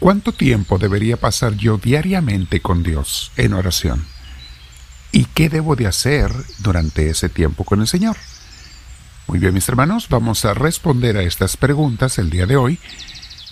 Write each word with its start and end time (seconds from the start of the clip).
¿Cuánto 0.00 0.32
tiempo 0.32 0.78
debería 0.78 1.18
pasar 1.18 1.56
yo 1.56 1.76
diariamente 1.76 2.60
con 2.60 2.82
Dios 2.82 3.32
en 3.36 3.52
oración? 3.52 4.06
¿Y 5.12 5.26
qué 5.26 5.50
debo 5.50 5.76
de 5.76 5.86
hacer 5.86 6.32
durante 6.60 7.10
ese 7.10 7.28
tiempo 7.28 7.64
con 7.64 7.82
el 7.82 7.86
Señor? 7.86 8.16
Muy 9.26 9.38
bien, 9.38 9.52
mis 9.52 9.68
hermanos, 9.68 10.08
vamos 10.08 10.46
a 10.46 10.54
responder 10.54 11.18
a 11.18 11.22
estas 11.22 11.58
preguntas 11.58 12.16
el 12.16 12.30
día 12.30 12.46
de 12.46 12.56
hoy, 12.56 12.78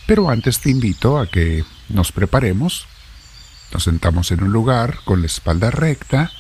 pero 0.07 0.30
antes 0.30 0.61
te 0.61 0.71
invito 0.71 1.19
a 1.19 1.27
que 1.27 1.66
nos 1.91 2.12
preparemos, 2.12 2.87
nos 3.71 3.85
sentamos 3.85 4.30
en 4.30 4.43
un 4.43 4.51
lugar 4.51 5.01
con 5.05 5.21
la 5.21 5.27
espalda 5.27 5.71
recta, 5.71 6.33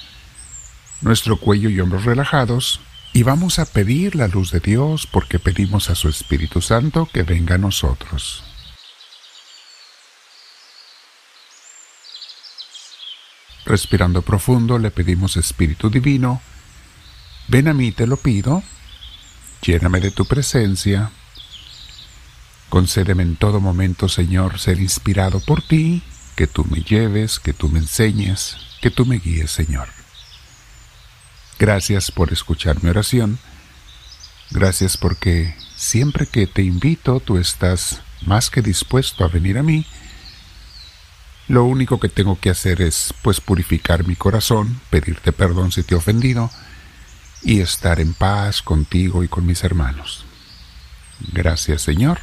nuestro 1.02 1.36
cuello 1.38 1.68
y 1.68 1.80
hombros 1.80 2.06
relajados, 2.06 2.80
y 3.12 3.24
vamos 3.24 3.58
a 3.58 3.66
pedir 3.66 4.16
la 4.16 4.28
luz 4.28 4.52
de 4.52 4.60
Dios 4.60 5.06
porque 5.06 5.38
pedimos 5.38 5.90
a 5.90 5.94
su 5.94 6.08
Espíritu 6.08 6.62
Santo 6.62 7.06
que 7.12 7.24
venga 7.24 7.56
a 7.56 7.58
nosotros. 7.58 8.47
Respirando 13.68 14.22
profundo 14.22 14.78
le 14.78 14.90
pedimos 14.90 15.36
Espíritu 15.36 15.90
Divino, 15.90 16.40
ven 17.48 17.68
a 17.68 17.74
mí 17.74 17.92
te 17.92 18.06
lo 18.06 18.16
pido, 18.16 18.62
lléname 19.60 20.00
de 20.00 20.10
tu 20.10 20.24
presencia, 20.24 21.10
concédeme 22.70 23.24
en 23.24 23.36
todo 23.36 23.60
momento 23.60 24.08
Señor 24.08 24.58
ser 24.58 24.80
inspirado 24.80 25.40
por 25.40 25.60
ti, 25.60 26.02
que 26.34 26.46
tú 26.46 26.64
me 26.64 26.80
lleves, 26.80 27.38
que 27.38 27.52
tú 27.52 27.68
me 27.68 27.80
enseñes, 27.80 28.56
que 28.80 28.90
tú 28.90 29.04
me 29.04 29.18
guíes 29.18 29.50
Señor. 29.50 29.90
Gracias 31.58 32.10
por 32.10 32.32
escuchar 32.32 32.82
mi 32.82 32.88
oración. 32.88 33.38
Gracias 34.50 34.96
porque 34.96 35.54
siempre 35.76 36.24
que 36.24 36.46
te 36.46 36.62
invito 36.62 37.20
tú 37.20 37.36
estás 37.36 38.00
más 38.24 38.48
que 38.48 38.62
dispuesto 38.62 39.26
a 39.26 39.28
venir 39.28 39.58
a 39.58 39.62
mí. 39.62 39.84
Lo 41.48 41.64
único 41.64 41.98
que 41.98 42.10
tengo 42.10 42.38
que 42.38 42.50
hacer 42.50 42.82
es 42.82 43.14
pues 43.22 43.40
purificar 43.40 44.06
mi 44.06 44.16
corazón, 44.16 44.80
pedirte 44.90 45.32
perdón 45.32 45.72
si 45.72 45.82
te 45.82 45.94
he 45.94 45.98
ofendido 45.98 46.50
y 47.42 47.60
estar 47.60 48.00
en 48.00 48.12
paz 48.12 48.60
contigo 48.60 49.24
y 49.24 49.28
con 49.28 49.46
mis 49.46 49.64
hermanos. 49.64 50.26
Gracias 51.32 51.82
Señor. 51.82 52.20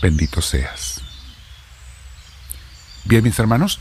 Bendito 0.00 0.40
seas. 0.40 1.02
Bien 3.04 3.24
mis 3.24 3.38
hermanos, 3.38 3.78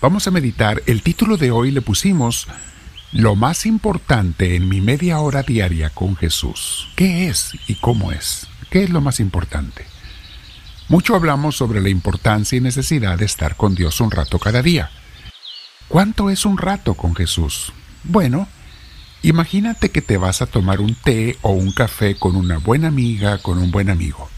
vamos 0.00 0.26
a 0.26 0.30
meditar. 0.30 0.82
El 0.86 1.02
título 1.02 1.38
de 1.38 1.50
hoy 1.50 1.70
le 1.70 1.80
pusimos 1.80 2.48
lo 3.12 3.34
más 3.34 3.64
importante 3.64 4.56
en 4.56 4.68
mi 4.68 4.80
media 4.80 5.20
hora 5.20 5.42
diaria 5.42 5.88
con 5.90 6.16
Jesús. 6.16 6.88
¿Qué 6.96 7.28
es 7.28 7.52
y 7.66 7.76
cómo 7.76 8.12
es? 8.12 8.46
¿Qué 8.70 8.84
es 8.84 8.90
lo 8.90 9.00
más 9.00 9.20
importante? 9.20 9.89
Mucho 10.90 11.14
hablamos 11.14 11.56
sobre 11.56 11.80
la 11.80 11.88
importancia 11.88 12.58
y 12.58 12.60
necesidad 12.60 13.16
de 13.16 13.24
estar 13.24 13.54
con 13.54 13.76
Dios 13.76 14.00
un 14.00 14.10
rato 14.10 14.40
cada 14.40 14.60
día. 14.60 14.90
¿Cuánto 15.86 16.30
es 16.30 16.44
un 16.44 16.58
rato 16.58 16.94
con 16.94 17.14
Jesús? 17.14 17.72
Bueno, 18.02 18.48
imagínate 19.22 19.92
que 19.92 20.02
te 20.02 20.16
vas 20.16 20.42
a 20.42 20.46
tomar 20.46 20.80
un 20.80 20.96
té 20.96 21.38
o 21.42 21.52
un 21.52 21.70
café 21.70 22.16
con 22.16 22.34
una 22.34 22.58
buena 22.58 22.88
amiga, 22.88 23.38
con 23.38 23.58
un 23.58 23.70
buen 23.70 23.88
amigo. 23.88 24.28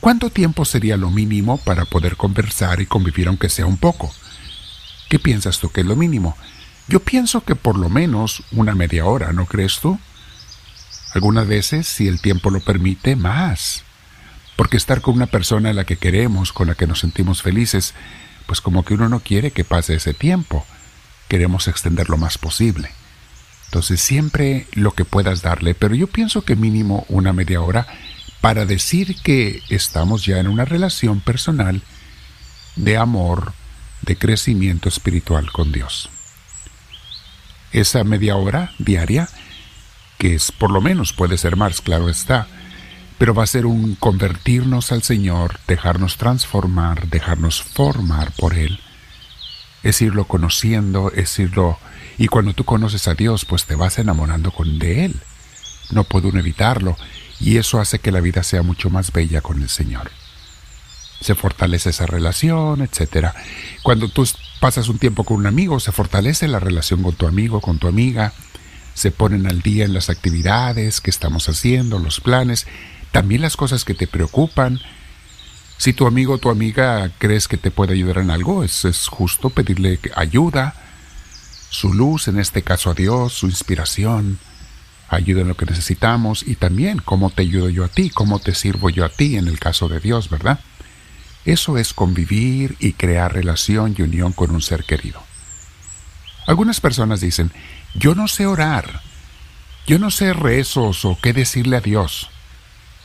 ¿Cuánto 0.00 0.30
tiempo 0.30 0.64
sería 0.64 0.96
lo 0.96 1.10
mínimo 1.10 1.58
para 1.58 1.84
poder 1.84 2.16
conversar 2.16 2.80
y 2.80 2.86
convivir 2.86 3.28
aunque 3.28 3.50
sea 3.50 3.66
un 3.66 3.76
poco? 3.76 4.10
¿Qué 5.10 5.18
piensas 5.18 5.58
tú 5.58 5.68
que 5.68 5.82
es 5.82 5.86
lo 5.86 5.96
mínimo? 5.96 6.34
Yo 6.88 7.00
pienso 7.00 7.44
que 7.44 7.56
por 7.56 7.76
lo 7.76 7.90
menos 7.90 8.42
una 8.52 8.74
media 8.74 9.04
hora, 9.04 9.34
¿no 9.34 9.44
crees 9.44 9.80
tú? 9.80 10.00
Algunas 11.12 11.46
veces, 11.46 11.86
si 11.86 12.08
el 12.08 12.22
tiempo 12.22 12.48
lo 12.48 12.60
permite, 12.60 13.16
más. 13.16 13.84
Porque 14.56 14.76
estar 14.76 15.00
con 15.00 15.14
una 15.14 15.26
persona 15.26 15.70
a 15.70 15.72
la 15.72 15.84
que 15.84 15.96
queremos, 15.96 16.52
con 16.52 16.68
la 16.68 16.74
que 16.74 16.86
nos 16.86 17.00
sentimos 17.00 17.42
felices, 17.42 17.94
pues 18.46 18.60
como 18.60 18.84
que 18.84 18.94
uno 18.94 19.08
no 19.08 19.20
quiere 19.20 19.50
que 19.50 19.64
pase 19.64 19.94
ese 19.94 20.14
tiempo. 20.14 20.66
Queremos 21.28 21.68
extender 21.68 22.08
lo 22.08 22.18
más 22.18 22.38
posible. 22.38 22.90
Entonces 23.66 24.00
siempre 24.00 24.66
lo 24.72 24.92
que 24.92 25.04
puedas 25.04 25.40
darle, 25.42 25.74
pero 25.74 25.94
yo 25.94 26.06
pienso 26.06 26.42
que 26.42 26.56
mínimo 26.56 27.06
una 27.08 27.32
media 27.32 27.62
hora 27.62 27.86
para 28.40 28.66
decir 28.66 29.16
que 29.22 29.62
estamos 29.70 30.26
ya 30.26 30.38
en 30.38 30.48
una 30.48 30.64
relación 30.64 31.20
personal 31.20 31.82
de 32.76 32.98
amor, 32.98 33.54
de 34.02 34.16
crecimiento 34.16 34.88
espiritual 34.88 35.50
con 35.52 35.72
Dios 35.72 36.10
esa 37.72 38.04
media 38.04 38.36
hora 38.36 38.72
diaria, 38.78 39.28
que 40.18 40.34
es 40.34 40.52
por 40.52 40.70
lo 40.70 40.80
menos 40.80 41.12
puede 41.12 41.38
ser 41.38 41.56
más, 41.56 41.80
claro 41.80 42.08
está, 42.08 42.46
pero 43.18 43.34
va 43.34 43.44
a 43.44 43.46
ser 43.46 43.66
un 43.66 43.94
convertirnos 43.94 44.92
al 44.92 45.02
Señor, 45.02 45.60
dejarnos 45.66 46.16
transformar, 46.16 47.08
dejarnos 47.08 47.62
formar 47.62 48.32
por 48.32 48.54
Él. 48.54 48.80
Es 49.82 50.02
irlo 50.02 50.26
conociendo, 50.26 51.10
es 51.14 51.38
irlo... 51.38 51.78
Y 52.18 52.28
cuando 52.28 52.52
tú 52.52 52.64
conoces 52.64 53.08
a 53.08 53.14
Dios, 53.14 53.44
pues 53.44 53.64
te 53.64 53.74
vas 53.74 53.98
enamorando 53.98 54.50
con, 54.50 54.78
de 54.78 55.06
Él. 55.06 55.16
No 55.90 56.04
puedo 56.04 56.28
evitarlo, 56.28 56.96
y 57.40 57.56
eso 57.56 57.80
hace 57.80 57.98
que 57.98 58.12
la 58.12 58.20
vida 58.20 58.42
sea 58.42 58.62
mucho 58.62 58.90
más 58.90 59.12
bella 59.12 59.40
con 59.40 59.62
el 59.62 59.68
Señor. 59.68 60.10
Se 61.20 61.34
fortalece 61.34 61.90
esa 61.90 62.06
relación, 62.06 62.82
etc. 62.82 63.28
Cuando 63.82 64.08
tú 64.08 64.26
pasas 64.60 64.88
un 64.88 64.98
tiempo 64.98 65.24
con 65.24 65.38
un 65.38 65.46
amigo, 65.46 65.80
se 65.80 65.92
fortalece 65.92 66.48
la 66.48 66.60
relación 66.60 67.02
con 67.02 67.14
tu 67.14 67.26
amigo, 67.26 67.60
con 67.60 67.78
tu 67.78 67.88
amiga, 67.88 68.32
se 68.94 69.10
ponen 69.10 69.46
al 69.46 69.62
día 69.62 69.84
en 69.84 69.94
las 69.94 70.10
actividades 70.10 71.00
que 71.00 71.10
estamos 71.10 71.48
haciendo, 71.48 71.98
los 71.98 72.20
planes, 72.20 72.66
también 73.12 73.42
las 73.42 73.56
cosas 73.56 73.84
que 73.84 73.94
te 73.94 74.06
preocupan. 74.06 74.80
Si 75.76 75.92
tu 75.92 76.06
amigo 76.06 76.34
o 76.34 76.38
tu 76.38 76.50
amiga 76.50 77.10
crees 77.18 77.46
que 77.46 77.56
te 77.56 77.70
puede 77.70 77.94
ayudar 77.94 78.18
en 78.18 78.30
algo, 78.30 78.64
es, 78.64 78.84
es 78.84 79.06
justo 79.06 79.50
pedirle 79.50 80.00
ayuda, 80.16 80.74
su 81.70 81.92
luz, 81.94 82.28
en 82.28 82.38
este 82.38 82.62
caso 82.62 82.90
a 82.90 82.94
Dios, 82.94 83.32
su 83.32 83.46
inspiración, 83.46 84.38
ayuda 85.08 85.42
en 85.42 85.48
lo 85.48 85.56
que 85.56 85.66
necesitamos 85.66 86.42
y 86.46 86.56
también 86.56 86.98
cómo 86.98 87.30
te 87.30 87.42
ayudo 87.42 87.68
yo 87.68 87.84
a 87.84 87.88
ti, 87.88 88.10
cómo 88.10 88.38
te 88.38 88.54
sirvo 88.54 88.90
yo 88.90 89.04
a 89.04 89.08
ti 89.08 89.36
en 89.36 89.46
el 89.46 89.58
caso 89.58 89.88
de 89.88 90.00
Dios, 90.00 90.30
¿verdad? 90.30 90.60
Eso 91.44 91.76
es 91.76 91.92
convivir 91.92 92.76
y 92.78 92.92
crear 92.92 93.32
relación 93.32 93.94
y 93.96 94.02
unión 94.02 94.32
con 94.32 94.50
un 94.50 94.62
ser 94.62 94.84
querido. 94.84 95.22
Algunas 96.46 96.80
personas 96.80 97.20
dicen, 97.20 97.52
yo 97.94 98.14
no 98.14 98.28
sé 98.28 98.46
orar, 98.46 99.02
yo 99.86 99.98
no 99.98 100.10
sé 100.10 100.32
rezos 100.32 101.04
o 101.04 101.18
qué 101.20 101.32
decirle 101.32 101.76
a 101.76 101.80
Dios. 101.80 102.30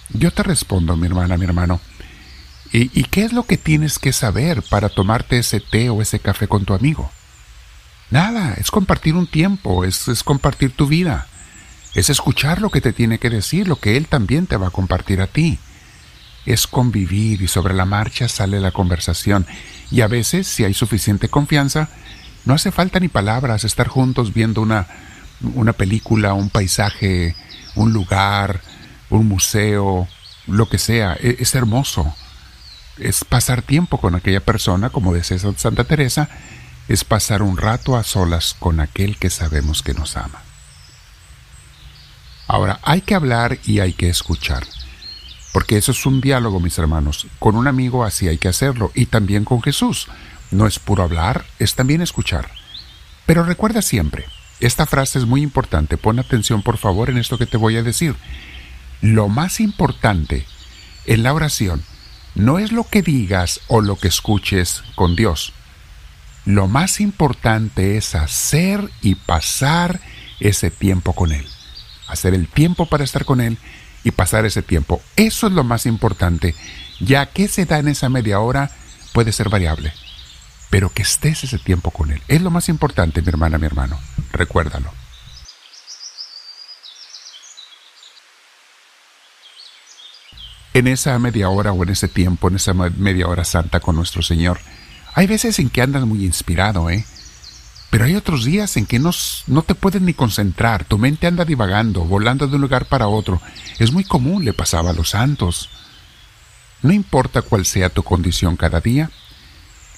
Yo 0.10 0.32
te 0.32 0.44
respondo, 0.44 0.96
mi 0.96 1.08
hermana, 1.08 1.38
mi 1.38 1.46
hermano, 1.46 1.80
¿y, 2.72 3.04
qué 3.06 3.26
es 3.26 3.34
lo 3.34 3.44
que 3.44 3.58
tienes 3.58 4.00
que 4.00 4.14
saber 4.14 4.64
para 4.64 4.90
tomarte 4.90 5.38
ese 5.38 5.60
té 5.60 5.90
o 5.90 6.02
ese 6.02 6.20
café 6.20 6.48
con 6.48 6.66
tu 6.66 6.74
amigo? 6.74 7.12
Nada, 8.10 8.54
es 8.54 8.72
compartir 8.72 9.16
un 9.16 9.28
tiempo, 9.28 9.84
es, 9.84 10.08
es 10.08 10.24
compartir 10.24 10.72
tu 10.72 10.88
vida, 10.88 11.28
es 11.94 12.10
escuchar 12.10 12.62
lo 12.62 12.70
que 12.70 12.82
te 12.82 12.94
tiene 12.94 13.20
que 13.20 13.30
decir, 13.30 13.68
lo 13.68 13.78
que 13.78 13.98
Él 13.98 14.08
también 14.08 14.48
te 14.48 14.56
va 14.58 14.68
a 14.68 14.72
compartir 14.72 15.22
a 15.22 15.28
ti 15.28 15.60
es 16.48 16.66
convivir 16.66 17.42
y 17.42 17.48
sobre 17.48 17.74
la 17.74 17.86
marcha 17.86 18.30
sale 18.30 18.62
la 18.62 18.72
conversación. 18.72 19.46
Y 19.92 20.02
a 20.02 20.08
veces, 20.08 20.48
si 20.48 20.64
hay 20.64 20.74
suficiente 20.74 21.28
confianza, 21.28 21.90
no 22.46 22.54
hace 22.54 22.72
falta 22.72 23.02
ni 23.02 23.10
palabras, 23.10 23.66
estar 23.66 23.90
juntos 23.90 24.34
viendo 24.34 24.62
una, 24.62 24.88
una 25.42 25.74
película, 25.74 26.34
un 26.34 26.50
paisaje, 26.50 27.36
un 27.76 27.92
lugar, 27.92 28.62
un 29.10 29.28
museo, 29.28 30.08
lo 30.48 30.70
que 30.70 30.78
sea. 30.78 31.14
Es, 31.14 31.40
es 31.40 31.56
hermoso. 31.56 32.16
Es 32.98 33.24
pasar 33.24 33.62
tiempo 33.62 34.00
con 34.00 34.16
aquella 34.16 34.40
persona, 34.40 34.90
como 34.90 35.14
decía 35.14 35.38
Santa 35.38 35.84
Teresa, 35.84 36.30
es 36.88 37.04
pasar 37.04 37.42
un 37.42 37.58
rato 37.58 37.96
a 37.96 38.04
solas 38.04 38.56
con 38.58 38.80
aquel 38.80 39.18
que 39.18 39.30
sabemos 39.30 39.84
que 39.84 39.94
nos 39.94 40.18
ama. 40.18 40.42
Ahora, 42.48 42.80
hay 42.84 43.02
que 43.02 43.14
hablar 43.14 43.60
y 43.66 43.80
hay 43.82 43.94
que 43.94 44.10
escuchar. 44.10 44.66
Porque 45.52 45.78
eso 45.78 45.92
es 45.92 46.06
un 46.06 46.22
diálogo, 46.22 46.60
mis 46.60 46.78
hermanos. 46.78 47.28
Con 47.40 47.56
un 47.56 47.68
amigo 47.68 48.04
así 48.06 48.28
hay 48.28 48.38
que 48.38 48.48
hacerlo 48.48 48.92
y 48.94 49.08
también 49.08 49.44
con 49.44 49.62
Jesús. 49.62 50.08
No 50.52 50.66
es 50.66 50.80
puro 50.80 51.04
hablar, 51.04 51.46
es 51.60 51.76
también 51.76 52.02
escuchar. 52.02 52.50
Pero 53.26 53.44
recuerda 53.44 53.82
siempre, 53.82 54.26
esta 54.60 54.86
frase 54.86 55.20
es 55.20 55.26
muy 55.26 55.42
importante, 55.42 55.98
pon 55.98 56.20
atención 56.20 56.64
por 56.64 56.78
favor 56.78 57.10
en 57.10 57.18
esto 57.18 57.38
que 57.38 57.46
te 57.46 57.58
voy 57.58 57.76
a 57.76 57.84
decir. 57.84 58.16
Lo 59.02 59.28
más 59.28 59.60
importante 59.60 60.46
en 61.06 61.24
la 61.24 61.34
oración 61.34 61.84
no 62.36 62.60
es 62.60 62.72
lo 62.72 62.84
que 62.84 63.02
digas 63.02 63.62
o 63.68 63.82
lo 63.82 63.96
que 63.96 64.08
escuches 64.08 64.84
con 64.96 65.16
Dios. 65.16 65.54
Lo 66.46 66.68
más 66.68 67.00
importante 67.02 67.98
es 67.98 68.16
hacer 68.16 68.90
y 69.02 69.16
pasar 69.16 70.00
ese 70.40 70.72
tiempo 70.72 71.14
con 71.14 71.32
Él. 71.32 71.46
Hacer 72.08 72.34
el 72.34 72.48
tiempo 72.48 72.86
para 72.86 73.04
estar 73.04 73.26
con 73.26 73.42
Él 73.42 73.58
y 74.04 74.12
pasar 74.12 74.46
ese 74.46 74.62
tiempo. 74.62 75.02
Eso 75.16 75.48
es 75.48 75.54
lo 75.54 75.64
más 75.64 75.86
importante, 75.86 76.56
ya 77.00 77.26
que 77.26 77.48
se 77.48 77.66
da 77.66 77.80
en 77.80 77.90
esa 77.90 78.10
media 78.10 78.40
hora 78.40 78.72
puede 79.14 79.32
ser 79.32 79.50
variable, 79.50 79.92
pero 80.70 80.90
que 80.90 81.02
estés 81.02 81.44
ese 81.44 81.60
tiempo 81.60 81.92
con 81.92 82.12
Él. 82.12 82.22
Es 82.28 82.42
lo 82.42 82.52
más 82.52 82.70
importante, 82.70 83.22
mi 83.22 83.30
hermana, 83.30 83.58
mi 83.58 83.66
hermano. 83.66 84.00
Recuérdalo. 84.32 85.07
En 90.78 90.86
esa 90.88 91.18
media 91.18 91.50
hora 91.50 91.72
o 91.72 91.82
en 91.84 91.90
ese 91.90 92.08
tiempo, 92.08 92.50
en 92.50 92.58
esa 92.58 92.74
media 92.74 93.28
hora 93.28 93.44
santa 93.44 93.80
con 93.80 93.96
nuestro 93.96 94.22
Señor, 94.22 94.60
hay 95.16 95.26
veces 95.26 95.58
en 95.58 95.70
que 95.70 95.82
andas 95.82 96.06
muy 96.06 96.24
inspirado, 96.24 96.92
¿eh? 96.92 97.04
Pero 97.90 98.06
hay 98.06 98.16
otros 98.16 98.46
días 98.46 98.78
en 98.78 98.86
que 98.86 99.00
no, 99.00 99.10
no 99.48 99.64
te 99.64 99.74
puedes 99.74 100.04
ni 100.04 100.14
concentrar, 100.14 100.86
tu 100.86 101.00
mente 101.00 101.26
anda 101.26 101.46
divagando, 101.46 102.04
volando 102.04 102.48
de 102.48 102.56
un 102.56 102.62
lugar 102.62 102.86
para 102.86 103.08
otro. 103.08 103.42
Es 103.80 103.92
muy 103.92 104.04
común, 104.04 104.46
le 104.46 104.54
pasaba 104.54 104.92
a 104.92 104.94
los 104.94 105.12
santos. 105.12 105.70
No 106.84 106.92
importa 106.92 107.42
cuál 107.42 107.66
sea 107.66 107.90
tu 107.90 108.04
condición 108.04 108.56
cada 108.56 108.80
día, 108.80 109.10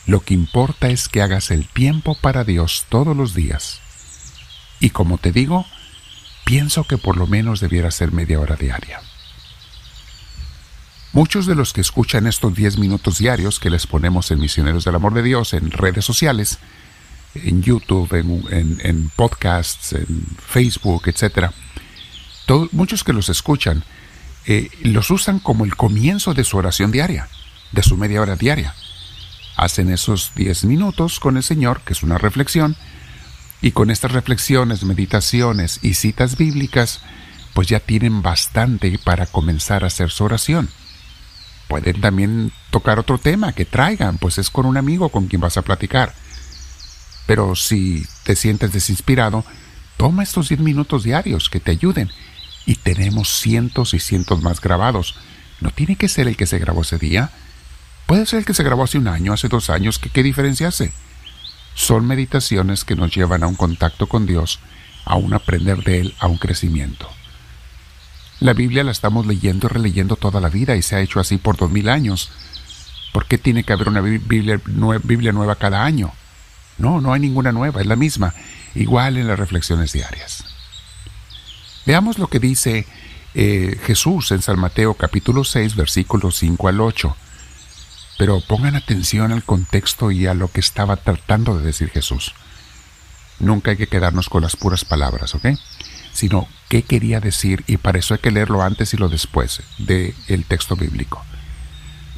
lo 0.05 0.21
que 0.21 0.33
importa 0.33 0.87
es 0.87 1.09
que 1.09 1.21
hagas 1.21 1.51
el 1.51 1.67
tiempo 1.67 2.15
para 2.15 2.45
Dios 2.45 2.85
todos 2.87 3.17
los 3.17 3.33
días. 3.33 3.81
Y 4.79 4.91
como 4.91 5.17
te 5.17 5.33
digo, 5.33 5.65
pienso 6.45 6.85
que 6.85 6.97
por 6.97 7.17
lo 7.17 7.27
menos 7.27 7.59
debiera 7.59 7.91
ser 7.91 8.13
media 8.13 8.39
hora 8.39 8.55
diaria. 8.55 9.01
Muchos 11.11 11.47
de 11.47 11.55
los 11.55 11.73
que 11.73 11.81
escuchan 11.81 12.27
estos 12.27 12.53
10 12.53 12.77
minutos 12.77 13.17
diarios 13.17 13.59
que 13.59 13.71
les 13.71 13.87
ponemos 13.87 14.29
en 14.29 14.39
Misioneros 14.39 14.85
del 14.85 14.95
Amor 14.95 15.13
de 15.15 15.23
Dios 15.23 15.53
en 15.53 15.71
redes 15.71 16.05
sociales, 16.05 16.59
en 17.33 17.63
YouTube, 17.63 18.13
en, 18.13 19.09
podcasts, 19.15 19.93
en 19.93 20.25
Facebook, 20.45 21.07
etc. 21.07 21.51
muchos 22.71 23.03
que 23.03 23.13
los 23.13 23.29
escuchan 23.29 23.83
eh, 24.45 24.69
los 24.81 25.11
usan 25.11 25.39
como 25.39 25.65
el 25.65 25.75
comienzo 25.75 26.33
de 26.33 26.43
su 26.43 26.57
oración 26.57 26.91
diaria, 26.91 27.27
de 27.71 27.83
su 27.83 27.97
media 27.97 28.21
hora 28.21 28.35
diaria. 28.35 28.73
Hacen 29.55 29.91
esos 29.91 30.31
10 30.35 30.65
minutos 30.65 31.19
con 31.19 31.37
el 31.37 31.43
Señor, 31.43 31.81
que 31.81 31.93
es 31.93 32.03
una 32.03 32.17
reflexión, 32.17 32.75
y 33.61 33.71
con 33.71 33.91
estas 33.91 34.11
reflexiones, 34.11 34.83
meditaciones 34.83 35.79
y 35.81 35.95
citas 35.95 36.37
bíblicas, 36.37 37.01
pues 37.53 37.67
ya 37.67 37.79
tienen 37.79 38.21
bastante 38.21 38.97
para 39.03 39.25
comenzar 39.25 39.83
a 39.83 39.87
hacer 39.87 40.11
su 40.11 40.23
oración. 40.23 40.69
Pueden 41.69 42.01
también 42.01 42.51
tocar 42.71 42.97
otro 42.97 43.19
tema 43.19 43.53
que 43.53 43.63
traigan, 43.63 44.17
pues 44.17 44.39
es 44.39 44.49
con 44.49 44.65
un 44.65 44.75
amigo 44.75 45.09
con 45.09 45.27
quien 45.27 45.39
vas 45.39 45.55
a 45.55 45.61
platicar. 45.61 46.15
Pero 47.27 47.55
si 47.55 48.07
te 48.23 48.35
sientes 48.35 48.73
desinspirado, 48.73 49.45
toma 49.95 50.23
estos 50.23 50.49
10 50.49 50.61
minutos 50.61 51.03
diarios 51.03 51.47
que 51.47 51.59
te 51.59 51.69
ayuden. 51.69 52.09
Y 52.65 52.73
tenemos 52.73 53.29
cientos 53.29 53.93
y 53.93 53.99
cientos 53.99 54.41
más 54.41 54.61
grabados. 54.61 55.13
No 55.61 55.69
tiene 55.69 55.95
que 55.95 56.09
ser 56.09 56.27
el 56.27 56.35
que 56.35 56.47
se 56.47 56.57
grabó 56.57 56.81
ese 56.81 56.97
día. 56.97 57.29
Puede 58.07 58.25
ser 58.25 58.39
el 58.39 58.45
que 58.45 58.55
se 58.55 58.63
grabó 58.63 58.85
hace 58.85 58.97
un 58.97 59.07
año, 59.07 59.31
hace 59.31 59.47
dos 59.47 59.69
años. 59.69 59.99
¿Qué, 59.99 60.09
qué 60.09 60.23
diferencia 60.23 60.69
hace? 60.69 60.91
Son 61.75 62.07
meditaciones 62.07 62.83
que 62.83 62.95
nos 62.95 63.15
llevan 63.15 63.43
a 63.43 63.47
un 63.47 63.55
contacto 63.55 64.07
con 64.07 64.25
Dios, 64.25 64.59
a 65.05 65.17
un 65.17 65.35
aprender 65.35 65.83
de 65.83 65.99
Él, 65.99 66.15
a 66.17 66.25
un 66.25 66.39
crecimiento. 66.39 67.07
La 68.39 68.53
Biblia 68.53 68.85
la 68.85 68.91
estamos 68.91 69.25
leyendo 69.25 69.67
y 69.67 69.69
releyendo 69.69 70.15
toda 70.15 70.39
la 70.39 70.49
vida 70.49 70.75
y 70.75 70.81
se 70.81 70.95
ha 70.95 71.01
hecho 71.01 71.19
así 71.19 71.37
por 71.37 71.57
dos 71.57 71.69
mil 71.71 71.89
años. 71.89 72.31
¿Por 73.11 73.25
qué 73.25 73.37
tiene 73.37 73.63
que 73.63 73.73
haber 73.73 73.89
una 73.89 74.01
Biblia, 74.01 75.31
nueva 75.31 75.55
cada 75.55 75.83
año? 75.83 76.13
No, 76.77 77.01
no 77.01 77.11
hay 77.11 77.19
ninguna 77.19 77.51
nueva, 77.51 77.81
es 77.81 77.87
la 77.87 77.97
misma, 77.97 78.33
igual 78.75 79.17
en 79.17 79.27
las 79.27 79.37
reflexiones 79.37 79.91
diarias. 79.91 80.45
Veamos 81.85 82.17
lo 82.17 82.27
que 82.27 82.39
dice 82.39 82.85
eh, 83.33 83.77
Jesús 83.85 84.31
en 84.31 84.41
San 84.41 84.59
Mateo 84.59 84.93
capítulo 84.93 85.43
6 85.43 85.75
versículos 85.75 86.37
5 86.37 86.67
al 86.69 86.79
8. 86.79 87.15
Pero 88.17 88.41
pongan 88.41 88.75
atención 88.75 89.31
al 89.31 89.43
contexto 89.43 90.11
y 90.11 90.27
a 90.27 90.33
lo 90.33 90.49
que 90.49 90.59
estaba 90.59 90.95
tratando 90.97 91.57
de 91.57 91.65
decir 91.65 91.89
Jesús. 91.89 92.33
Nunca 93.39 93.71
hay 93.71 93.77
que 93.77 93.87
quedarnos 93.87 94.29
con 94.29 94.43
las 94.43 94.55
puras 94.55 94.85
palabras, 94.85 95.35
¿ok? 95.35 95.47
Sino 96.19 96.49
qué 96.67 96.83
quería 96.83 97.21
decir 97.21 97.63
y 97.65 97.77
para 97.77 97.97
eso 97.97 98.13
hay 98.13 98.19
que 98.19 98.29
leerlo 98.29 98.61
antes 98.61 98.93
y 98.93 98.97
lo 98.97 99.07
después 99.07 99.61
del 99.77 100.13
el 100.27 100.43
texto 100.43 100.75
bíblico. 100.75 101.23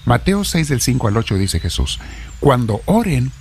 Mateo 0.06 0.44
6 0.44 0.70
del 0.70 0.82
5 0.82 1.08
al 1.08 1.18
8 1.18 1.36
dice 1.36 1.60
Jesús, 1.60 2.00
cuando 2.40 2.82
oren, 2.88 3.32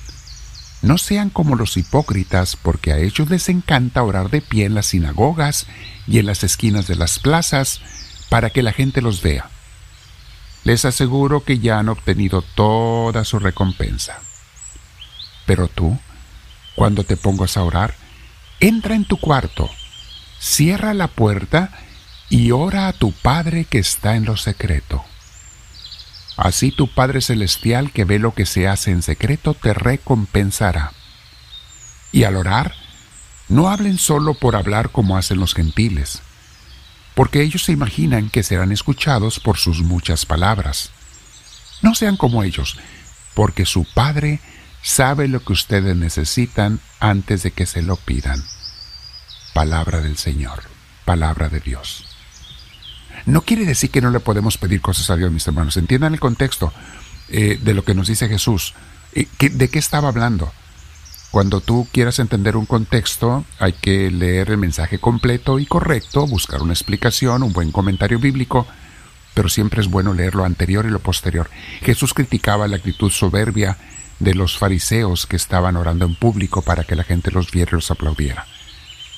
no 0.82 0.98
sean 0.98 1.30
como 1.30 1.56
los 1.56 1.78
hipócritas, 1.78 2.56
porque 2.56 2.92
a 2.92 2.98
ellos 2.98 3.30
les 3.30 3.48
encanta 3.48 4.02
orar 4.02 4.28
de 4.28 4.42
pie 4.42 4.66
en 4.66 4.74
las 4.74 4.88
sinagogas 4.88 5.66
y 6.06 6.18
en 6.18 6.26
las 6.26 6.44
esquinas 6.44 6.86
de 6.86 6.96
las 6.96 7.20
plazas, 7.20 7.80
para 8.28 8.50
que 8.50 8.62
la 8.62 8.74
gente 8.74 9.00
los 9.00 9.22
vea. 9.22 9.48
Les 10.64 10.84
aseguro 10.84 11.42
que 11.42 11.58
ya 11.58 11.78
han 11.78 11.88
obtenido 11.88 12.42
toda 12.42 13.24
su 13.24 13.38
recompensa. 13.38 14.18
Pero 15.46 15.68
tú, 15.68 15.98
cuando 16.76 17.02
te 17.04 17.16
pongas 17.16 17.56
a 17.56 17.62
orar, 17.62 17.94
entra 18.60 18.94
en 18.94 19.06
tu 19.06 19.16
cuarto, 19.16 19.70
cierra 20.40 20.94
la 20.94 21.08
puerta 21.08 21.70
y 22.28 22.50
ora 22.50 22.88
a 22.88 22.92
tu 22.92 23.12
Padre 23.12 23.64
que 23.64 23.78
está 23.78 24.16
en 24.16 24.24
lo 24.24 24.36
secreto 24.36 25.04
Así 26.40 26.70
tu 26.70 26.88
Padre 26.88 27.20
Celestial 27.20 27.92
que 27.92 28.06
ve 28.06 28.18
lo 28.18 28.32
que 28.32 28.46
se 28.46 28.66
hace 28.66 28.90
en 28.90 29.02
secreto 29.02 29.52
te 29.52 29.74
recompensará. 29.74 30.94
Y 32.12 32.24
al 32.24 32.34
orar, 32.36 32.74
no 33.50 33.68
hablen 33.68 33.98
solo 33.98 34.32
por 34.32 34.56
hablar 34.56 34.90
como 34.90 35.18
hacen 35.18 35.38
los 35.38 35.54
gentiles, 35.54 36.22
porque 37.14 37.42
ellos 37.42 37.64
se 37.64 37.72
imaginan 37.72 38.30
que 38.30 38.42
serán 38.42 38.72
escuchados 38.72 39.38
por 39.38 39.58
sus 39.58 39.82
muchas 39.82 40.24
palabras. 40.24 40.92
No 41.82 41.94
sean 41.94 42.16
como 42.16 42.42
ellos, 42.42 42.78
porque 43.34 43.66
su 43.66 43.84
Padre 43.92 44.40
sabe 44.80 45.28
lo 45.28 45.44
que 45.44 45.52
ustedes 45.52 45.94
necesitan 45.94 46.80
antes 47.00 47.42
de 47.42 47.50
que 47.50 47.66
se 47.66 47.82
lo 47.82 47.96
pidan. 47.96 48.42
Palabra 49.52 50.00
del 50.00 50.16
Señor, 50.16 50.62
palabra 51.04 51.48
de 51.48 51.60
Dios. 51.60 52.06
No 53.26 53.42
quiere 53.42 53.64
decir 53.64 53.90
que 53.90 54.00
no 54.00 54.10
le 54.10 54.20
podemos 54.20 54.56
pedir 54.58 54.80
cosas 54.80 55.10
a 55.10 55.16
Dios, 55.16 55.30
mis 55.30 55.46
hermanos. 55.46 55.76
Entiendan 55.76 56.14
el 56.14 56.20
contexto 56.20 56.72
eh, 57.28 57.58
de 57.60 57.74
lo 57.74 57.84
que 57.84 57.94
nos 57.94 58.08
dice 58.08 58.28
Jesús. 58.28 58.74
Eh, 59.12 59.26
¿De 59.38 59.68
qué 59.68 59.78
estaba 59.78 60.08
hablando? 60.08 60.52
Cuando 61.30 61.60
tú 61.60 61.86
quieras 61.92 62.18
entender 62.18 62.56
un 62.56 62.66
contexto, 62.66 63.44
hay 63.58 63.72
que 63.72 64.10
leer 64.10 64.50
el 64.50 64.58
mensaje 64.58 64.98
completo 64.98 65.58
y 65.58 65.66
correcto, 65.66 66.26
buscar 66.26 66.62
una 66.62 66.72
explicación, 66.72 67.42
un 67.42 67.52
buen 67.52 67.70
comentario 67.70 68.18
bíblico, 68.18 68.66
pero 69.34 69.48
siempre 69.48 69.80
es 69.80 69.88
bueno 69.88 70.12
leer 70.12 70.34
lo 70.34 70.44
anterior 70.44 70.86
y 70.86 70.90
lo 70.90 70.98
posterior. 70.98 71.48
Jesús 71.82 72.14
criticaba 72.14 72.66
la 72.66 72.76
actitud 72.76 73.10
soberbia 73.10 73.76
de 74.18 74.34
los 74.34 74.58
fariseos 74.58 75.26
que 75.26 75.36
estaban 75.36 75.76
orando 75.76 76.04
en 76.04 76.16
público 76.16 76.62
para 76.62 76.84
que 76.84 76.96
la 76.96 77.04
gente 77.04 77.30
los 77.30 77.50
viera 77.52 77.70
y 77.72 77.74
los 77.76 77.90
aplaudiera. 77.92 78.46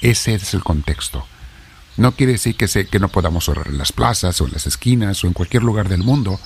Ese 0.02 0.34
es 0.34 0.52
el 0.52 0.64
contexto. 0.64 1.25
No 1.96 2.12
quiere 2.12 2.32
decir 2.32 2.56
que, 2.56 2.99
no 2.99 3.08
podamos 3.08 3.49
orar 3.49 3.69
en 3.69 3.78
las 3.78 3.93
plazas 3.93 4.40
o 4.40 4.46
en 4.46 4.52
las 4.52 4.66
esquinas 4.66 5.22
o 5.22 5.28
en 5.28 5.32
cualquier 5.32 5.62
lugar 5.62 5.88
del 5.88 6.02
mundo. 6.02 6.40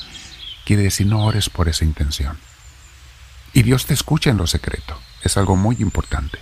Quiere 0.66 0.82
decir 0.82 1.06
no 1.06 1.24
ores 1.24 1.48
por 1.48 1.68
esa 1.68 1.84
intención. 1.84 2.38
Y 3.54 3.62
Dios 3.62 3.86
te 3.86 3.94
escucha 3.94 4.30
en 4.30 4.36
lo 4.36 4.46
secreto. 4.46 5.00
Es 5.22 5.38
algo 5.38 5.56
muy 5.56 5.76
importante. 5.78 6.38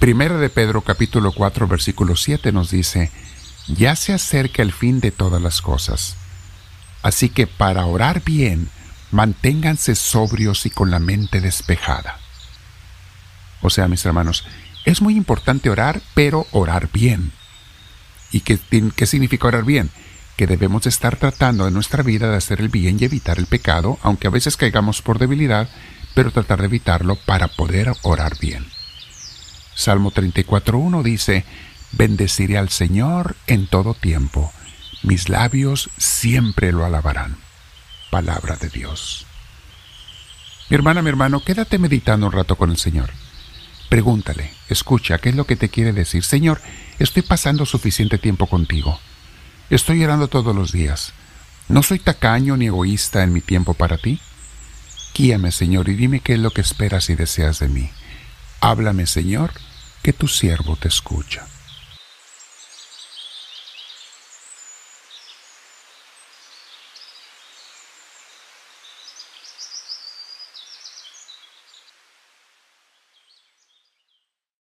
Primera 0.00 0.36
de 0.38 0.48
Pedro 0.48 0.80
capítulo 0.82 1.32
4 1.32 1.68
versículo 1.68 2.16
7 2.16 2.50
nos 2.50 2.70
dice, 2.70 3.12
ya 3.68 3.94
se 3.94 4.12
acerca 4.12 4.62
el 4.62 4.72
fin 4.72 5.00
de 5.00 5.12
todas 5.12 5.40
las 5.40 5.60
cosas. 5.60 6.16
Así 7.02 7.28
que 7.28 7.46
para 7.46 7.86
orar 7.86 8.24
bien, 8.24 8.68
manténganse 9.10 9.94
sobrios 9.94 10.66
y 10.66 10.70
con 10.70 10.90
la 10.90 10.98
mente 10.98 11.40
despejada. 11.40 12.18
O 13.60 13.70
sea, 13.70 13.88
mis 13.88 14.04
hermanos, 14.04 14.44
es 14.84 15.02
muy 15.02 15.16
importante 15.16 15.70
orar, 15.70 16.00
pero 16.14 16.46
orar 16.52 16.90
bien. 16.92 17.32
¿Y 18.30 18.40
qué, 18.40 18.58
qué 18.94 19.06
significa 19.06 19.48
orar 19.48 19.64
bien? 19.64 19.90
Que 20.36 20.46
debemos 20.46 20.86
estar 20.86 21.16
tratando 21.16 21.66
en 21.66 21.74
nuestra 21.74 22.02
vida 22.02 22.30
de 22.30 22.36
hacer 22.36 22.60
el 22.60 22.68
bien 22.68 22.98
y 23.00 23.04
evitar 23.04 23.38
el 23.38 23.46
pecado, 23.46 23.98
aunque 24.02 24.28
a 24.28 24.30
veces 24.30 24.56
caigamos 24.56 25.02
por 25.02 25.18
debilidad, 25.18 25.68
pero 26.14 26.30
tratar 26.30 26.60
de 26.60 26.66
evitarlo 26.66 27.16
para 27.16 27.48
poder 27.48 27.92
orar 28.02 28.38
bien. 28.38 28.66
Salmo 29.74 30.12
34.1 30.12 31.02
dice, 31.02 31.44
Bendeciré 31.92 32.58
al 32.58 32.68
Señor 32.68 33.36
en 33.46 33.66
todo 33.66 33.94
tiempo, 33.94 34.52
mis 35.02 35.28
labios 35.28 35.90
siempre 35.96 36.72
lo 36.72 36.84
alabarán. 36.84 37.47
Palabra 38.10 38.56
de 38.56 38.70
Dios. 38.70 39.26
Mi 40.70 40.74
hermana, 40.76 41.02
mi 41.02 41.10
hermano, 41.10 41.40
quédate 41.40 41.78
meditando 41.78 42.26
un 42.26 42.32
rato 42.32 42.56
con 42.56 42.70
el 42.70 42.78
Señor. 42.78 43.10
Pregúntale, 43.88 44.50
escucha, 44.68 45.18
¿qué 45.18 45.30
es 45.30 45.34
lo 45.34 45.44
que 45.44 45.56
te 45.56 45.68
quiere 45.68 45.92
decir? 45.92 46.24
Señor, 46.24 46.60
estoy 46.98 47.22
pasando 47.22 47.66
suficiente 47.66 48.18
tiempo 48.18 48.46
contigo. 48.46 48.98
Estoy 49.70 50.02
orando 50.04 50.28
todos 50.28 50.54
los 50.54 50.72
días. 50.72 51.12
¿No 51.68 51.82
soy 51.82 51.98
tacaño 51.98 52.56
ni 52.56 52.66
egoísta 52.66 53.22
en 53.22 53.32
mi 53.32 53.42
tiempo 53.42 53.74
para 53.74 53.98
ti? 53.98 54.20
Guíame, 55.14 55.52
Señor, 55.52 55.88
y 55.88 55.94
dime 55.94 56.20
qué 56.20 56.34
es 56.34 56.38
lo 56.38 56.50
que 56.50 56.62
esperas 56.62 57.10
y 57.10 57.14
deseas 57.14 57.58
de 57.58 57.68
mí. 57.68 57.90
Háblame, 58.60 59.06
Señor, 59.06 59.52
que 60.02 60.12
tu 60.14 60.28
siervo 60.28 60.76
te 60.76 60.88
escucha. 60.88 61.46